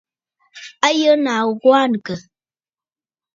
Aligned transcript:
A 0.87 0.89
yə 0.99 1.11
nàa 1.23 1.43
ghu 1.59 1.69
aa 1.77 1.85
nɨ 1.91 1.97
àkə̀? 1.99 2.17